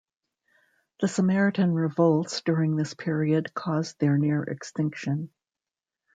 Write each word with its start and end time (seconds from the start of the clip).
The 1.01 1.07
Samaritan 1.07 1.75
Revolts 1.75 2.41
during 2.41 2.75
this 2.75 2.95
period 2.95 3.53
caused 3.53 3.99
their 3.99 4.17
near 4.17 4.41
extinction. 4.41 5.29